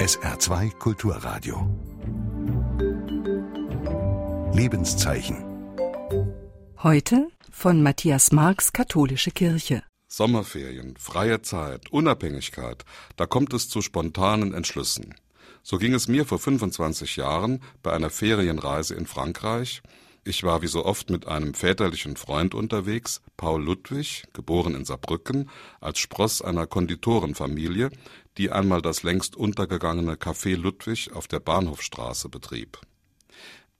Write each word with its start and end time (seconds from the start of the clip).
SR2 0.00 0.78
Kulturradio. 0.78 1.68
Lebenszeichen. 4.54 5.44
Heute 6.82 7.28
von 7.50 7.82
Matthias 7.82 8.32
Marx 8.32 8.72
Katholische 8.72 9.30
Kirche. 9.30 9.82
Sommerferien, 10.08 10.94
freie 10.96 11.42
Zeit, 11.42 11.92
Unabhängigkeit, 11.92 12.86
da 13.16 13.26
kommt 13.26 13.52
es 13.52 13.68
zu 13.68 13.82
spontanen 13.82 14.54
Entschlüssen. 14.54 15.14
So 15.62 15.76
ging 15.76 15.92
es 15.92 16.08
mir 16.08 16.24
vor 16.24 16.38
25 16.38 17.16
Jahren 17.16 17.60
bei 17.82 17.92
einer 17.92 18.08
Ferienreise 18.08 18.94
in 18.94 19.04
Frankreich. 19.04 19.82
Ich 20.22 20.42
war 20.42 20.60
wie 20.60 20.66
so 20.66 20.84
oft 20.84 21.08
mit 21.08 21.26
einem 21.26 21.54
väterlichen 21.54 22.16
Freund 22.16 22.54
unterwegs, 22.54 23.22
Paul 23.38 23.64
Ludwig, 23.64 24.24
geboren 24.34 24.74
in 24.74 24.84
Saarbrücken, 24.84 25.48
als 25.80 25.98
Spross 25.98 26.42
einer 26.42 26.66
Konditorenfamilie, 26.66 27.90
die 28.36 28.50
einmal 28.50 28.82
das 28.82 29.02
längst 29.02 29.34
untergegangene 29.34 30.16
Café 30.16 30.56
Ludwig 30.56 31.10
auf 31.12 31.26
der 31.26 31.40
Bahnhofstraße 31.40 32.28
betrieb. 32.28 32.78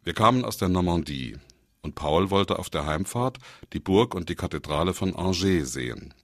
Wir 0.03 0.15
kamen 0.15 0.47
aus 0.47 0.57
der 0.57 0.71
Normandie, 0.71 1.37
und 1.83 1.95
Paul 1.95 2.31
wollte 2.31 2.59
auf 2.59 2.71
der 2.71 2.87
Heimfahrt 2.87 3.39
die 3.75 3.81
Burg 3.81 4.15
und 4.15 4.31
die 4.31 4.35
Kathedrale 4.35 4.95
von 4.95 5.15
Angers 5.15 5.73
sehen. 5.73 6.15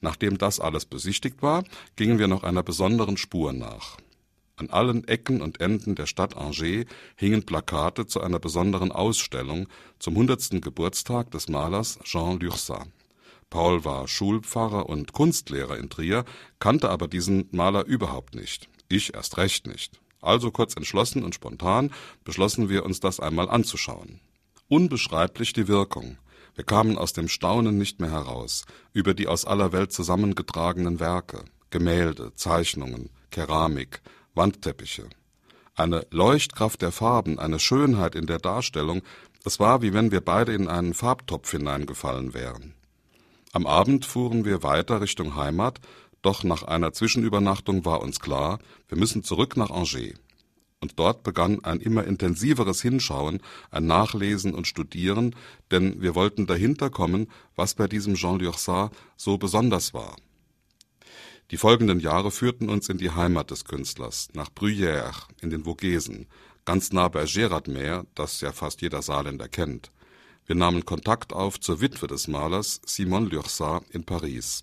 Nachdem 0.00 0.36
das 0.36 0.58
alles 0.58 0.84
besichtigt 0.84 1.42
war, 1.42 1.62
gingen 1.94 2.18
wir 2.18 2.26
noch 2.26 2.42
einer 2.42 2.64
besonderen 2.64 3.16
Spur 3.16 3.52
nach. 3.52 3.98
An 4.56 4.70
allen 4.70 5.08
Ecken 5.08 5.42
und 5.42 5.60
Enden 5.60 5.96
der 5.96 6.06
Stadt 6.06 6.36
Angers 6.36 6.86
hingen 7.16 7.44
Plakate 7.44 8.06
zu 8.06 8.20
einer 8.20 8.38
besonderen 8.38 8.92
Ausstellung 8.92 9.66
zum 9.98 10.14
100. 10.14 10.62
Geburtstag 10.62 11.32
des 11.32 11.48
Malers 11.48 11.98
Jean 12.04 12.38
Lurçat. 12.38 12.86
Paul 13.50 13.84
war 13.84 14.06
Schulpfarrer 14.06 14.88
und 14.88 15.12
Kunstlehrer 15.12 15.76
in 15.76 15.90
Trier, 15.90 16.24
kannte 16.60 16.90
aber 16.90 17.08
diesen 17.08 17.48
Maler 17.50 17.84
überhaupt 17.86 18.36
nicht. 18.36 18.68
Ich 18.88 19.14
erst 19.14 19.38
recht 19.38 19.66
nicht. 19.66 20.00
Also 20.20 20.52
kurz 20.52 20.76
entschlossen 20.76 21.24
und 21.24 21.34
spontan 21.34 21.90
beschlossen 22.22 22.68
wir 22.68 22.84
uns 22.84 23.00
das 23.00 23.18
einmal 23.18 23.50
anzuschauen. 23.50 24.20
Unbeschreiblich 24.68 25.52
die 25.52 25.66
Wirkung. 25.66 26.16
Wir 26.54 26.64
kamen 26.64 26.96
aus 26.96 27.12
dem 27.12 27.26
Staunen 27.26 27.76
nicht 27.76 28.00
mehr 28.00 28.12
heraus 28.12 28.66
über 28.92 29.14
die 29.14 29.26
aus 29.26 29.44
aller 29.44 29.72
Welt 29.72 29.92
zusammengetragenen 29.92 31.00
Werke, 31.00 31.44
Gemälde, 31.70 32.32
Zeichnungen, 32.36 33.10
Keramik, 33.30 34.00
Wandteppiche. 34.34 35.08
Eine 35.76 36.06
Leuchtkraft 36.10 36.82
der 36.82 36.92
Farben, 36.92 37.38
eine 37.38 37.58
Schönheit 37.58 38.14
in 38.14 38.26
der 38.26 38.38
Darstellung, 38.38 39.02
es 39.44 39.60
war, 39.60 39.82
wie 39.82 39.92
wenn 39.92 40.10
wir 40.10 40.20
beide 40.20 40.52
in 40.52 40.68
einen 40.68 40.94
Farbtopf 40.94 41.50
hineingefallen 41.50 42.34
wären. 42.34 42.74
Am 43.52 43.66
Abend 43.66 44.04
fuhren 44.04 44.44
wir 44.44 44.62
weiter 44.62 45.00
Richtung 45.00 45.36
Heimat, 45.36 45.80
doch 46.22 46.42
nach 46.42 46.62
einer 46.62 46.92
Zwischenübernachtung 46.92 47.84
war 47.84 48.00
uns 48.00 48.18
klar, 48.18 48.58
wir 48.88 48.98
müssen 48.98 49.22
zurück 49.22 49.56
nach 49.56 49.70
Angers. 49.70 50.18
Und 50.80 50.98
dort 50.98 51.22
begann 51.22 51.64
ein 51.64 51.80
immer 51.80 52.04
intensiveres 52.04 52.82
Hinschauen, 52.82 53.40
ein 53.70 53.86
Nachlesen 53.86 54.54
und 54.54 54.66
Studieren, 54.66 55.34
denn 55.70 56.02
wir 56.02 56.14
wollten 56.14 56.46
dahinter 56.46 56.90
kommen, 56.90 57.28
was 57.56 57.74
bei 57.74 57.86
diesem 57.86 58.16
Jean 58.16 58.38
Lurçat 58.38 58.90
so 59.16 59.38
besonders 59.38 59.94
war. 59.94 60.16
Die 61.50 61.58
folgenden 61.58 62.00
Jahre 62.00 62.30
führten 62.30 62.70
uns 62.70 62.88
in 62.88 62.96
die 62.96 63.10
Heimat 63.10 63.50
des 63.50 63.64
Künstlers, 63.66 64.28
nach 64.32 64.48
Bruyères 64.48 65.28
in 65.42 65.50
den 65.50 65.64
Vogesen, 65.64 66.26
ganz 66.64 66.92
nah 66.92 67.08
bei 67.08 67.24
Gérardmer, 67.24 68.06
das 68.14 68.40
ja 68.40 68.52
fast 68.52 68.80
jeder 68.80 69.02
Saarländer 69.02 69.48
kennt. 69.48 69.92
Wir 70.46 70.56
nahmen 70.56 70.84
Kontakt 70.84 71.32
auf 71.32 71.60
zur 71.60 71.80
Witwe 71.80 72.06
des 72.06 72.28
Malers 72.28 72.80
Simone 72.86 73.28
Lurçat 73.28 73.82
in 73.90 74.04
Paris. 74.04 74.62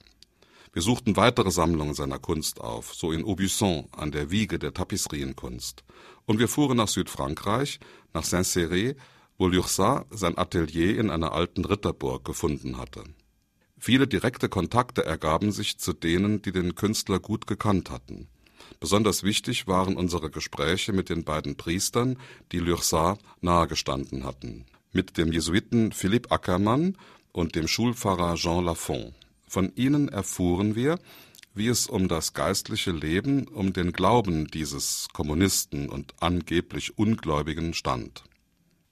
Wir 0.74 0.82
suchten 0.82 1.18
weitere 1.18 1.52
Sammlungen 1.52 1.94
seiner 1.94 2.18
Kunst 2.18 2.62
auf, 2.62 2.94
so 2.96 3.12
in 3.12 3.26
Aubusson 3.26 3.88
an 3.92 4.12
der 4.12 4.32
Wiege 4.32 4.58
der 4.58 4.74
Tapisserienkunst. 4.74 5.84
Und 6.26 6.40
wir 6.40 6.48
fuhren 6.48 6.78
nach 6.78 6.88
Südfrankreich, 6.88 7.80
nach 8.14 8.24
Saint-Céré, 8.24 8.96
wo 9.38 9.48
Lurçat 9.48 10.06
sein 10.12 10.38
Atelier 10.38 10.98
in 10.98 11.10
einer 11.10 11.34
alten 11.34 11.66
Ritterburg 11.66 12.24
gefunden 12.24 12.78
hatte. 12.78 13.04
Viele 13.82 14.08
direkte 14.08 14.48
Kontakte 14.48 15.04
ergaben 15.04 15.52
sich 15.52 15.78
zu 15.78 15.92
denen, 15.92 16.42
die 16.42 16.54
den 16.54 16.76
Künstler 16.76 17.20
gut 17.20 17.48
gekannt 17.48 17.90
hatten. 17.90 18.30
Besonders 18.80 19.24
wichtig 19.24 19.68
waren 19.68 19.98
unsere 19.98 20.30
Gespräche 20.30 20.94
mit 20.94 21.10
den 21.10 21.26
beiden 21.26 21.58
Priestern, 21.58 22.18
die 22.54 22.62
Lurçat 22.62 23.18
nahegestanden 23.42 24.24
hatten 24.24 24.66
mit 24.94 25.18
dem 25.18 25.32
Jesuiten 25.32 25.92
Philipp 25.92 26.32
Ackermann 26.32 26.98
und 27.32 27.56
dem 27.56 27.68
Schulpfarrer 27.68 28.36
Jean 28.36 28.66
Lafont. 28.66 29.14
Von 29.48 29.72
ihnen 29.76 30.10
erfuhren 30.10 30.76
wir, 30.76 31.00
wie 31.54 31.68
es 31.68 31.88
um 31.88 32.08
das 32.08 32.34
geistliche 32.34 32.92
Leben, 32.92 33.48
um 33.48 33.74
den 33.74 33.92
Glauben 33.92 34.48
dieses 34.48 35.08
Kommunisten 35.14 35.90
und 35.90 36.14
angeblich 36.20 36.98
Ungläubigen 36.98 37.74
stand. 37.74 38.24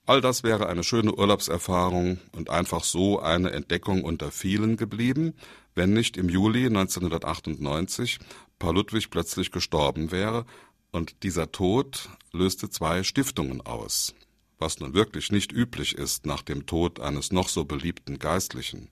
All 0.09 0.21
das 0.21 0.41
wäre 0.41 0.65
eine 0.65 0.83
schöne 0.83 1.13
Urlaubserfahrung 1.13 2.17
und 2.31 2.49
einfach 2.49 2.83
so 2.83 3.19
eine 3.19 3.51
Entdeckung 3.51 4.03
unter 4.03 4.31
vielen 4.31 4.75
geblieben, 4.75 5.35
wenn 5.75 5.93
nicht 5.93 6.17
im 6.17 6.29
Juli 6.29 6.65
1998 6.65 8.17
Paul 8.57 8.73
Ludwig 8.73 9.11
plötzlich 9.11 9.51
gestorben 9.51 10.09
wäre, 10.09 10.47
und 10.91 11.21
dieser 11.21 11.51
Tod 11.51 12.09
löste 12.33 12.71
zwei 12.71 13.03
Stiftungen 13.03 13.61
aus 13.61 14.15
was 14.57 14.79
nun 14.79 14.95
wirklich 14.95 15.31
nicht 15.31 15.51
üblich 15.51 15.95
ist 15.95 16.25
nach 16.25 16.41
dem 16.41 16.65
Tod 16.65 16.99
eines 16.99 17.31
noch 17.31 17.47
so 17.47 17.63
beliebten 17.63 18.17
Geistlichen. 18.17 18.89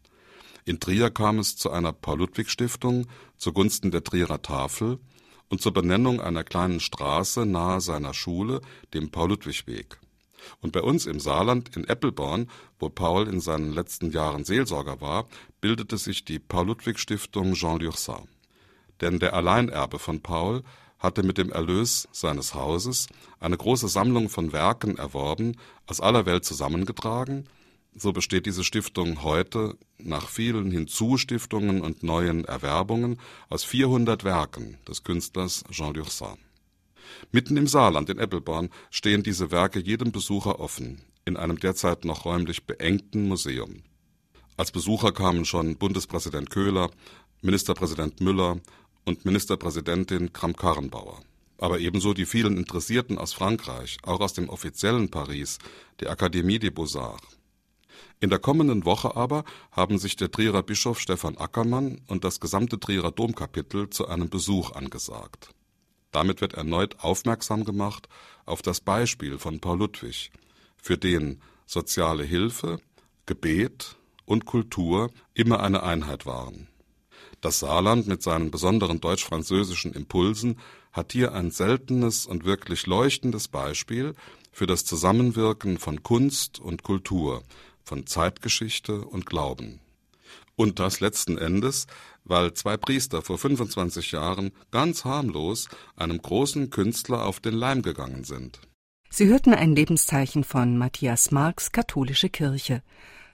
In 0.66 0.80
Trier 0.80 1.10
kam 1.10 1.40
es 1.40 1.58
zu 1.58 1.72
einer 1.72 1.94
Paul-Ludwig-Stiftung 1.94 3.08
zugunsten 3.38 3.90
der 3.90 4.04
Trierer 4.04 4.44
Tafel 4.44 5.00
und 5.50 5.62
zur 5.62 5.74
Benennung 5.74 6.22
einer 6.22 6.44
kleinen 6.44 6.80
Straße 6.80 7.48
nahe 7.48 7.82
seiner 7.82 8.14
Schule, 8.14 8.62
dem 8.94 9.10
Paul-Ludwig-Weg. 9.10 10.00
Und 10.62 10.72
bei 10.72 10.82
uns 10.82 11.06
im 11.06 11.20
Saarland 11.20 11.76
in 11.76 11.86
Eppelborn, 11.86 12.50
wo 12.80 12.90
Paul 12.90 13.28
in 13.28 13.40
seinen 13.40 13.74
letzten 13.74 14.12
Jahren 14.12 14.46
Seelsorger 14.46 15.02
war, 15.02 15.28
bildete 15.62 15.98
sich 15.98 16.26
die 16.26 16.40
Paul-Ludwig-Stiftung 16.40 17.54
Jean 17.54 17.80
Lurçat. 17.80 18.24
Denn 19.02 19.20
der 19.20 19.34
Alleinerbe 19.34 20.00
von 20.00 20.22
Paul 20.22 20.64
hatte 21.00 21.24
mit 21.24 21.38
dem 21.38 21.52
Erlös 21.52 22.08
seines 22.12 22.56
Hauses 22.56 23.08
eine 23.40 23.58
große 23.58 23.88
Sammlung 23.88 24.30
von 24.30 24.52
Werken 24.52 24.98
erworben, 24.98 25.58
aus 25.86 26.02
aller 26.02 26.26
Welt 26.26 26.44
zusammengetragen, 26.44 27.48
so 28.00 28.14
besteht 28.14 28.46
diese 28.46 28.64
Stiftung 28.64 29.24
heute 29.24 29.76
nach 29.98 30.30
vielen 30.30 30.70
Hinzustiftungen 30.70 31.82
und 31.82 32.04
neuen 32.04 32.46
Erwerbungen 32.46 33.20
aus 33.50 33.64
400 33.64 34.24
Werken 34.24 34.78
des 34.88 35.04
Künstlers 35.04 35.64
Jean 35.72 35.94
Lurçat. 35.94 36.38
Mitten 37.32 37.58
im 37.58 37.68
Saarland 37.68 38.10
in 38.10 38.20
Eppelborn 38.20 38.70
stehen 38.90 39.24
diese 39.24 39.52
Werke 39.52 39.80
jedem 39.80 40.12
Besucher 40.12 40.60
offen, 40.60 41.02
in 41.26 41.38
einem 41.38 41.60
derzeit 41.60 42.06
noch 42.06 42.26
räumlich 42.26 42.66
beengten 42.66 43.28
Museum. 43.28 43.84
Als 44.56 44.72
Besucher 44.72 45.12
kamen 45.12 45.46
schon 45.46 45.78
Bundespräsident 45.78 46.50
Köhler, 46.50 46.90
Ministerpräsident 47.42 48.22
Müller 48.22 48.60
und 49.06 49.26
Ministerpräsidentin 49.26 50.34
Kramp-Karrenbauer. 50.34 51.22
Aber 51.60 51.80
ebenso 51.80 52.14
die 52.14 52.26
vielen 52.26 52.58
Interessierten 52.58 53.18
aus 53.18 53.34
Frankreich, 53.34 53.98
auch 54.04 54.20
aus 54.20 54.34
dem 54.34 54.50
offiziellen 54.50 55.10
Paris, 55.10 55.60
der 56.00 56.12
Akademie 56.12 56.60
des 56.60 56.74
Beaux-Arts. 56.74 57.38
In 58.20 58.30
der 58.32 58.40
kommenden 58.40 58.86
Woche 58.86 59.16
aber 59.16 59.44
haben 59.72 60.00
sich 60.00 60.16
der 60.16 60.32
Trierer 60.32 60.64
Bischof 60.64 61.00
Stefan 61.00 61.38
Ackermann 61.38 62.02
und 62.08 62.24
das 62.24 62.40
gesamte 62.40 62.80
Trierer 62.80 63.12
Domkapitel 63.12 63.90
zu 63.90 64.08
einem 64.08 64.30
Besuch 64.30 64.72
angesagt. 64.72 65.50
Damit 66.12 66.42
wird 66.42 66.54
erneut 66.54 67.00
aufmerksam 67.00 67.66
gemacht 67.66 68.08
auf 68.46 68.62
das 68.62 68.82
Beispiel 68.82 69.38
von 69.38 69.60
Paul 69.60 69.80
Ludwig, 69.80 70.32
für 70.82 70.98
den 70.98 71.42
soziale 71.66 72.24
Hilfe, 72.24 72.80
Gebet 73.26 73.98
und 74.26 74.46
Kultur 74.46 75.12
immer 75.34 75.60
eine 75.62 75.84
Einheit 75.84 76.26
waren. 76.26 76.68
Das 77.42 77.60
Saarland 77.60 78.08
mit 78.08 78.24
seinen 78.24 78.52
besonderen 78.52 79.00
deutsch-französischen 79.00 79.94
Impulsen 79.94 80.60
hat 80.92 81.12
hier 81.12 81.34
ein 81.34 81.52
seltenes 81.52 82.26
und 82.26 82.46
wirklich 82.46 82.88
leuchtendes 82.88 83.48
Beispiel 83.48 84.16
für 84.52 84.66
das 84.66 84.86
Zusammenwirken 84.86 85.78
von 85.78 86.02
Kunst 86.02 86.60
und 86.60 86.82
Kultur, 86.82 87.44
von 87.84 88.08
Zeitgeschichte 88.08 89.02
und 89.02 89.26
Glauben. 89.26 89.80
Und 90.56 90.80
das 90.80 91.00
letzten 91.00 91.38
Endes, 91.38 91.88
weil 92.24 92.54
zwei 92.54 92.78
Priester 92.78 93.22
vor 93.22 93.38
25 93.38 94.12
Jahren 94.12 94.52
ganz 94.72 95.06
harmlos 95.06 95.68
einem 95.96 96.22
großen 96.22 96.70
Künstler 96.70 97.26
auf 97.26 97.40
den 97.40 97.54
Leim 97.54 97.82
gegangen 97.82 98.24
sind. 98.24 98.60
Sie 99.10 99.28
hörten 99.28 99.54
ein 99.54 99.76
Lebenszeichen 99.76 100.44
von 100.44 100.78
Matthias 100.78 101.32
Marx 101.32 101.72
Katholische 101.72 102.30
Kirche. 102.30 102.84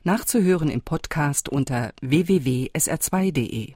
Nachzuhören 0.04 0.70
im 0.70 0.82
Podcast 0.82 1.50
unter 1.50 1.94
www.sr2.de. 2.02 3.74